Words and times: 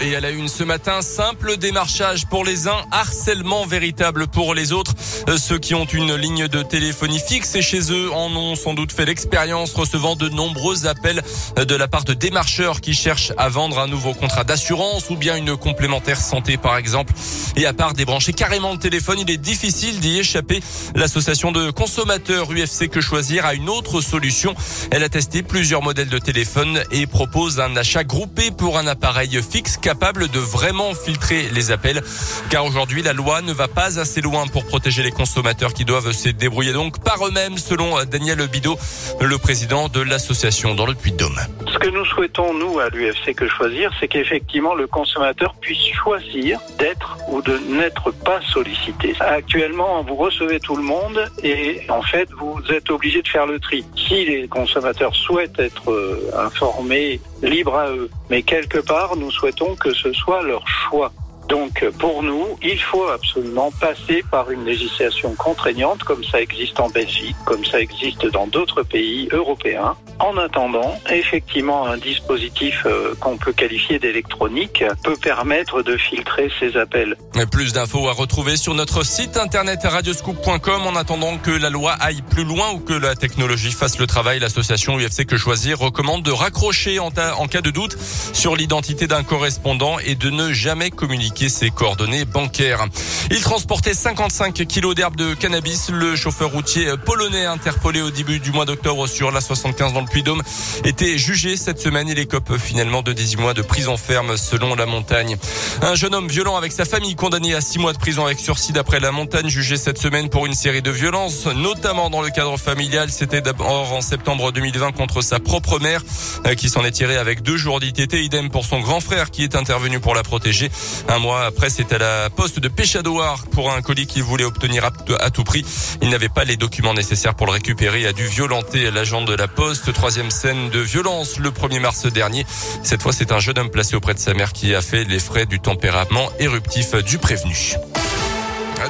Et 0.00 0.14
à 0.14 0.20
la 0.20 0.30
une 0.30 0.46
ce 0.46 0.62
matin, 0.62 1.02
simple 1.02 1.56
démarchage 1.56 2.26
pour 2.26 2.44
les 2.44 2.68
uns, 2.68 2.80
harcèlement 2.92 3.66
véritable 3.66 4.28
pour 4.28 4.54
les 4.54 4.72
autres. 4.72 4.94
Euh, 5.28 5.36
ceux 5.38 5.58
qui 5.58 5.74
ont 5.74 5.86
une 5.86 6.14
ligne 6.14 6.46
de 6.46 6.62
téléphonie 6.62 7.18
fixe 7.18 7.56
et 7.56 7.62
chez 7.62 7.90
eux 7.90 8.12
en 8.12 8.30
ont 8.36 8.54
sans 8.54 8.74
doute 8.74 8.92
fait 8.92 9.06
l'expérience, 9.06 9.74
recevant 9.74 10.14
de 10.14 10.28
nombreux 10.28 10.86
appels 10.86 11.20
de 11.56 11.74
la 11.74 11.88
part 11.88 12.04
de 12.04 12.14
démarcheurs 12.14 12.80
qui 12.80 12.94
cherchent 12.94 13.32
à 13.38 13.48
vendre 13.48 13.80
un 13.80 13.88
nouveau 13.88 14.14
contrat 14.14 14.44
d'assurance 14.44 15.10
ou 15.10 15.16
bien 15.16 15.34
une 15.34 15.56
complémentaire 15.56 16.20
santé 16.20 16.58
par 16.58 16.76
exemple. 16.76 17.12
Et 17.56 17.66
à 17.66 17.72
part 17.72 17.94
débrancher 17.94 18.32
carrément 18.32 18.72
le 18.72 18.78
téléphone, 18.78 19.18
il 19.18 19.30
est 19.32 19.36
difficile 19.36 19.98
d'y 19.98 20.18
échapper. 20.18 20.60
L'association 20.94 21.50
de 21.50 21.72
consommateurs 21.72 22.52
UFC 22.52 22.88
Que 22.88 23.00
Choisir 23.00 23.44
a 23.46 23.54
une 23.54 23.68
autre 23.68 24.00
solution. 24.00 24.54
Elle 24.92 25.02
a 25.02 25.08
testé 25.08 25.42
plusieurs 25.42 25.82
modèles 25.82 26.08
de 26.08 26.18
téléphone 26.18 26.84
et 26.92 27.08
propose 27.08 27.58
un 27.58 27.74
achat 27.74 28.04
groupé 28.04 28.52
pour 28.52 28.78
un 28.78 28.86
appareil 28.86 29.40
fixe 29.42 29.76
capable 29.88 30.28
de 30.28 30.38
vraiment 30.38 30.92
filtrer 30.92 31.48
les 31.54 31.70
appels. 31.70 32.02
Car 32.50 32.66
aujourd'hui, 32.66 33.02
la 33.02 33.14
loi 33.14 33.40
ne 33.40 33.54
va 33.54 33.68
pas 33.68 33.98
assez 33.98 34.20
loin 34.20 34.46
pour 34.46 34.66
protéger 34.66 35.02
les 35.02 35.10
consommateurs 35.10 35.72
qui 35.72 35.86
doivent 35.86 36.12
se 36.12 36.28
débrouiller 36.28 36.74
donc 36.74 37.02
par 37.02 37.26
eux-mêmes, 37.26 37.56
selon 37.56 38.04
Daniel 38.04 38.46
Bidot, 38.48 38.78
le 39.18 39.38
président 39.38 39.88
de 39.88 40.02
l'association 40.02 40.74
dans 40.74 40.84
le 40.84 40.94
Puy-de-Dôme. 40.94 41.40
Ce 41.78 41.84
que 41.88 41.94
nous 41.94 42.04
souhaitons, 42.06 42.54
nous, 42.54 42.80
à 42.80 42.88
l'UFC 42.88 43.36
Que 43.36 43.46
Choisir, 43.46 43.92
c'est 44.00 44.08
qu'effectivement 44.08 44.74
le 44.74 44.88
consommateur 44.88 45.54
puisse 45.60 45.86
choisir 45.94 46.58
d'être 46.76 47.18
ou 47.28 47.40
de 47.40 47.56
n'être 47.56 48.10
pas 48.10 48.40
sollicité. 48.52 49.14
Actuellement, 49.20 50.02
vous 50.02 50.16
recevez 50.16 50.58
tout 50.58 50.74
le 50.74 50.82
monde 50.82 51.30
et 51.44 51.82
en 51.88 52.02
fait, 52.02 52.28
vous 52.32 52.60
êtes 52.72 52.90
obligé 52.90 53.22
de 53.22 53.28
faire 53.28 53.46
le 53.46 53.60
tri. 53.60 53.86
Si 53.94 54.24
les 54.24 54.48
consommateurs 54.48 55.14
souhaitent 55.14 55.60
être 55.60 55.92
euh, 55.92 56.28
informés, 56.36 57.20
libre 57.42 57.76
à 57.76 57.90
eux, 57.90 58.10
mais 58.28 58.42
quelque 58.42 58.78
part, 58.78 59.14
nous 59.14 59.30
souhaitons 59.30 59.76
que 59.76 59.94
ce 59.94 60.12
soit 60.12 60.42
leur 60.42 60.66
choix. 60.66 61.12
Donc 61.48 61.88
pour 62.00 62.24
nous, 62.24 62.58
il 62.60 62.80
faut 62.80 63.06
absolument 63.06 63.70
passer 63.80 64.24
par 64.32 64.50
une 64.50 64.64
législation 64.64 65.32
contraignante 65.36 66.02
comme 66.02 66.24
ça 66.24 66.40
existe 66.40 66.80
en 66.80 66.90
Belgique, 66.90 67.36
comme 67.46 67.64
ça 67.64 67.80
existe 67.80 68.26
dans 68.26 68.48
d'autres 68.48 68.82
pays 68.82 69.28
européens. 69.30 69.96
En 70.20 70.36
attendant, 70.36 70.98
effectivement, 71.10 71.86
un 71.86 71.96
dispositif 71.96 72.82
euh, 72.86 73.14
qu'on 73.20 73.36
peut 73.36 73.52
qualifier 73.52 74.00
d'électronique 74.00 74.82
peut 75.04 75.16
permettre 75.16 75.82
de 75.82 75.96
filtrer 75.96 76.50
ces 76.58 76.76
appels. 76.76 77.16
Plus 77.52 77.72
d'infos 77.72 78.08
à 78.08 78.12
retrouver 78.12 78.56
sur 78.56 78.74
notre 78.74 79.04
site 79.04 79.36
internet 79.36 79.80
radioscoop.com 79.84 80.86
en 80.86 80.96
attendant 80.96 81.38
que 81.38 81.52
la 81.52 81.70
loi 81.70 81.92
aille 81.92 82.22
plus 82.22 82.44
loin 82.44 82.72
ou 82.72 82.80
que 82.80 82.94
la 82.94 83.14
technologie 83.14 83.70
fasse 83.70 83.98
le 83.98 84.08
travail. 84.08 84.40
L'association 84.40 84.98
UFC 84.98 85.24
Que 85.24 85.36
Choisir 85.36 85.78
recommande 85.78 86.24
de 86.24 86.32
raccrocher 86.32 86.98
en, 86.98 87.12
en 87.36 87.46
cas 87.46 87.60
de 87.60 87.70
doute 87.70 87.96
sur 88.32 88.56
l'identité 88.56 89.06
d'un 89.06 89.22
correspondant 89.22 90.00
et 90.00 90.16
de 90.16 90.30
ne 90.30 90.52
jamais 90.52 90.90
communiquer 90.90 91.48
ses 91.48 91.70
coordonnées 91.70 92.24
bancaires. 92.24 92.86
Il 93.30 93.40
transportait 93.40 93.94
55 93.94 94.66
kilos 94.66 94.96
d'herbe 94.96 95.14
de 95.14 95.34
cannabis. 95.34 95.90
Le 95.90 96.16
chauffeur 96.16 96.50
routier 96.50 96.88
polonais 97.04 97.46
interpellé 97.46 98.02
au 98.02 98.10
début 98.10 98.40
du 98.40 98.50
mois 98.50 98.64
d'octobre 98.64 99.06
sur 99.06 99.30
la 99.30 99.40
75 99.40 99.92
dans 99.92 100.00
le 100.00 100.07
Puy-Dôme 100.08 100.42
était 100.84 101.18
jugé 101.18 101.56
cette 101.56 101.80
semaine. 101.80 102.08
Il 102.08 102.18
écope 102.18 102.56
finalement 102.58 103.02
de 103.02 103.12
18 103.12 103.36
mois 103.36 103.54
de 103.54 103.62
prison 103.62 103.96
ferme 103.96 104.36
selon 104.36 104.74
la 104.74 104.86
montagne. 104.86 105.36
Un 105.82 105.94
jeune 105.94 106.14
homme 106.14 106.28
violent 106.28 106.56
avec 106.56 106.72
sa 106.72 106.84
famille 106.84 107.14
condamné 107.14 107.54
à 107.54 107.60
6 107.60 107.78
mois 107.78 107.92
de 107.92 107.98
prison 107.98 108.24
avec 108.24 108.38
sursis 108.38 108.72
d'après 108.72 109.00
la 109.00 109.12
montagne 109.12 109.48
jugé 109.48 109.76
cette 109.76 109.98
semaine 109.98 110.28
pour 110.28 110.46
une 110.46 110.54
série 110.54 110.82
de 110.82 110.90
violences, 110.90 111.46
notamment 111.46 112.10
dans 112.10 112.22
le 112.22 112.30
cadre 112.30 112.56
familial. 112.56 113.10
C'était 113.10 113.40
d'abord 113.40 113.92
en 113.92 114.00
septembre 114.00 114.52
2020 114.52 114.92
contre 114.92 115.22
sa 115.22 115.38
propre 115.40 115.78
mère 115.78 116.02
euh, 116.46 116.54
qui 116.54 116.68
s'en 116.68 116.84
est 116.84 116.90
tiré 116.92 117.16
avec 117.16 117.42
deux 117.42 117.56
jours 117.56 117.80
d'ITT. 117.80 118.14
Idem 118.14 118.50
pour 118.50 118.64
son 118.64 118.80
grand 118.80 119.00
frère 119.00 119.30
qui 119.30 119.44
est 119.44 119.54
intervenu 119.54 120.00
pour 120.00 120.14
la 120.14 120.22
protéger. 120.22 120.70
Un 121.08 121.18
mois 121.18 121.44
après, 121.44 121.70
c'est 121.70 121.92
à 121.92 121.98
la 121.98 122.30
poste 122.30 122.60
de 122.60 122.68
Péchadoir 122.68 123.46
pour 123.48 123.72
un 123.72 123.82
colis 123.82 124.06
qu'il 124.06 124.22
voulait 124.22 124.44
obtenir 124.44 124.88
à 125.20 125.30
tout 125.30 125.44
prix. 125.44 125.64
Il 126.02 126.10
n'avait 126.10 126.28
pas 126.28 126.44
les 126.44 126.56
documents 126.56 126.94
nécessaires 126.94 127.34
pour 127.34 127.46
le 127.46 127.52
récupérer 127.52 128.02
et 128.02 128.06
a 128.06 128.12
dû 128.12 128.26
violenter 128.26 128.90
l'agent 128.90 129.22
de 129.22 129.34
la 129.34 129.48
poste. 129.48 129.92
Troisième 129.98 130.30
scène 130.30 130.70
de 130.70 130.78
violence 130.78 131.40
le 131.40 131.50
1er 131.50 131.80
mars 131.80 132.06
dernier. 132.06 132.46
Cette 132.84 133.02
fois, 133.02 133.10
c'est 133.12 133.32
un 133.32 133.40
jeune 133.40 133.58
homme 133.58 133.68
placé 133.68 133.96
auprès 133.96 134.14
de 134.14 134.20
sa 134.20 134.32
mère 134.32 134.52
qui 134.52 134.72
a 134.72 134.80
fait 134.80 135.02
les 135.02 135.18
frais 135.18 135.44
du 135.44 135.58
tempérament 135.58 136.30
éruptif 136.38 136.94
du 136.94 137.18
prévenu. 137.18 137.74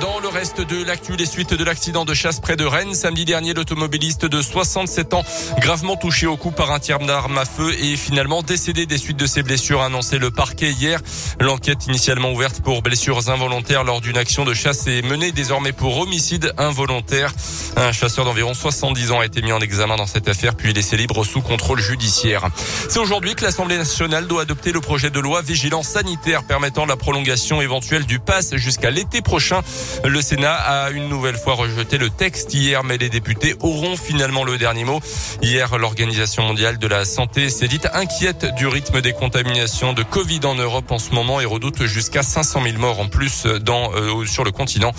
Dans 0.00 0.18
le 0.18 0.28
reste 0.28 0.60
de 0.60 0.84
l'actu, 0.84 1.16
les 1.16 1.26
suites 1.26 1.54
de 1.54 1.62
l'accident 1.64 2.04
de 2.04 2.12
chasse 2.12 2.40
près 2.40 2.56
de 2.56 2.64
Rennes, 2.64 2.94
samedi 2.94 3.24
dernier, 3.24 3.54
l'automobiliste 3.54 4.26
de 4.26 4.42
67 4.42 5.14
ans, 5.14 5.22
gravement 5.58 5.96
touché 5.96 6.26
au 6.26 6.36
cou 6.36 6.50
par 6.50 6.72
un 6.72 6.80
tir 6.80 6.98
d'arme 6.98 7.38
à 7.38 7.44
feu 7.44 7.72
et 7.72 7.96
finalement 7.96 8.42
décédé 8.42 8.84
des 8.84 8.98
suites 8.98 9.16
de 9.16 9.26
ses 9.26 9.44
blessures, 9.44 9.82
a 9.82 9.86
annoncé 9.86 10.18
le 10.18 10.32
parquet 10.32 10.72
hier. 10.72 11.00
L'enquête 11.40 11.86
initialement 11.86 12.32
ouverte 12.32 12.60
pour 12.62 12.82
blessures 12.82 13.30
involontaires 13.30 13.84
lors 13.84 14.00
d'une 14.00 14.18
action 14.18 14.44
de 14.44 14.54
chasse 14.54 14.86
est 14.88 15.02
menée 15.02 15.30
désormais 15.30 15.72
pour 15.72 15.96
homicide 15.98 16.52
involontaire. 16.58 17.32
Un 17.76 17.92
chasseur 17.92 18.24
d'environ 18.24 18.54
70 18.54 19.12
ans 19.12 19.20
a 19.20 19.26
été 19.26 19.40
mis 19.40 19.52
en 19.52 19.60
examen 19.60 19.96
dans 19.96 20.06
cette 20.06 20.28
affaire 20.28 20.56
puis 20.56 20.72
laissé 20.72 20.96
libre 20.96 21.24
sous 21.24 21.42
contrôle 21.42 21.80
judiciaire. 21.80 22.48
C'est 22.88 22.98
aujourd'hui 22.98 23.34
que 23.34 23.44
l'Assemblée 23.44 23.78
nationale 23.78 24.26
doit 24.26 24.42
adopter 24.42 24.72
le 24.72 24.80
projet 24.80 25.10
de 25.10 25.20
loi 25.20 25.42
vigilance 25.42 25.88
sanitaire 25.88 26.44
permettant 26.44 26.86
la 26.86 26.96
prolongation 26.96 27.62
éventuelle 27.62 28.04
du 28.04 28.18
pass 28.18 28.56
jusqu'à 28.56 28.90
l'été 28.90 29.22
prochain. 29.22 29.62
Le 30.04 30.20
Sénat 30.20 30.54
a 30.54 30.90
une 30.90 31.08
nouvelle 31.08 31.36
fois 31.36 31.54
rejeté 31.54 31.98
le 31.98 32.10
texte 32.10 32.54
hier, 32.54 32.84
mais 32.84 32.96
les 32.96 33.08
députés 33.08 33.54
auront 33.60 33.96
finalement 33.96 34.44
le 34.44 34.58
dernier 34.58 34.84
mot. 34.84 35.00
Hier, 35.42 35.78
l'Organisation 35.78 36.42
mondiale 36.44 36.78
de 36.78 36.86
la 36.86 37.04
santé 37.04 37.48
s'est 37.48 37.68
dite 37.68 37.88
inquiète 37.92 38.46
du 38.56 38.66
rythme 38.66 39.00
des 39.00 39.12
contaminations 39.12 39.92
de 39.92 40.02
Covid 40.02 40.40
en 40.44 40.54
Europe 40.54 40.90
en 40.90 40.98
ce 40.98 41.10
moment 41.10 41.40
et 41.40 41.44
redoute 41.44 41.86
jusqu'à 41.86 42.22
500 42.22 42.62
000 42.62 42.78
morts 42.78 43.00
en 43.00 43.08
plus 43.08 43.46
dans, 43.46 43.92
euh, 43.94 44.24
sur 44.26 44.44
le 44.44 44.52
continent 44.52 44.92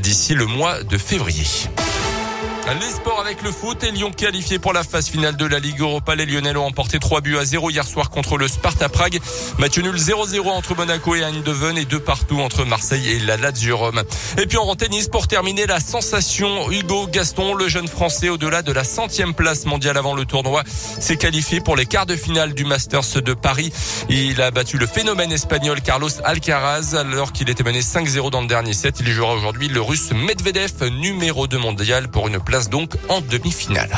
d'ici 0.00 0.34
le 0.34 0.46
mois 0.46 0.82
de 0.82 0.98
février. 0.98 1.46
Les 2.64 2.88
sports 2.88 3.20
avec 3.20 3.42
le 3.42 3.50
foot 3.50 3.82
et 3.84 3.90
Lyon 3.90 4.12
qualifié 4.16 4.58
pour 4.58 4.72
la 4.72 4.82
phase 4.82 5.08
finale 5.08 5.36
de 5.36 5.44
la 5.44 5.58
Ligue 5.58 5.80
Europa. 5.80 6.14
Les 6.14 6.24
Lyonnais 6.24 6.56
ont 6.56 6.66
emporté 6.66 6.98
3 6.98 7.20
buts 7.20 7.36
à 7.36 7.44
0 7.44 7.70
hier 7.70 7.86
soir 7.86 8.08
contre 8.08 8.38
le 8.38 8.48
Sparta 8.48 8.88
Prague. 8.88 9.20
Match 9.58 9.78
nul 9.78 9.94
0-0 9.94 10.48
entre 10.48 10.74
Monaco 10.74 11.14
et 11.14 11.22
Eindhoven 11.22 11.76
et 11.76 11.84
deux 11.84 12.00
partout 12.00 12.40
entre 12.40 12.64
Marseille 12.64 13.10
et 13.10 13.18
la 13.18 13.36
Lazio 13.36 13.76
Rome. 13.76 14.02
Et 14.38 14.46
puis 14.46 14.58
en 14.58 14.74
tennis 14.74 15.08
pour 15.08 15.28
terminer 15.28 15.66
la 15.66 15.80
sensation 15.80 16.70
Hugo 16.70 17.08
Gaston, 17.08 17.54
le 17.54 17.68
jeune 17.68 17.88
français 17.88 18.28
au-delà 18.30 18.62
de 18.62 18.72
la 18.72 18.84
centième 18.84 19.34
place 19.34 19.66
mondiale 19.66 19.98
avant 19.98 20.14
le 20.14 20.24
tournoi, 20.24 20.62
s'est 20.66 21.16
qualifié 21.16 21.60
pour 21.60 21.76
les 21.76 21.84
quarts 21.84 22.06
de 22.06 22.16
finale 22.16 22.54
du 22.54 22.64
Masters 22.64 23.22
de 23.22 23.34
Paris. 23.34 23.72
Il 24.08 24.40
a 24.40 24.50
battu 24.50 24.78
le 24.78 24.86
phénomène 24.86 25.32
espagnol 25.32 25.82
Carlos 25.82 26.10
Alcaraz 26.24 26.94
alors 26.94 27.32
qu'il 27.32 27.50
était 27.50 27.64
mené 27.64 27.80
5-0 27.80 28.30
dans 28.30 28.40
le 28.40 28.46
dernier 28.46 28.72
set. 28.72 28.96
Il 29.00 29.10
jouera 29.10 29.34
aujourd'hui 29.34 29.68
le 29.68 29.82
russe 29.82 30.10
Medvedev, 30.12 30.88
numéro 30.90 31.46
2 31.46 31.58
mondial 31.58 32.08
pour 32.08 32.28
une 32.28 32.38
place 32.38 32.51
place 32.52 32.68
donc 32.68 32.90
en 33.08 33.22
demi-finale. 33.22 33.88